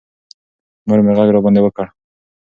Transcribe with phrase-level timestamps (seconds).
[0.87, 1.85] مور مې غږ راباندې وکړ.